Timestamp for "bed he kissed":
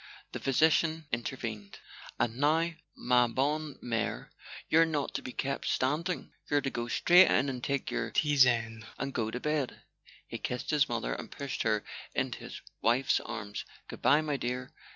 9.39-10.71